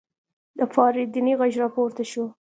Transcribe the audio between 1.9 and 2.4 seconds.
شو.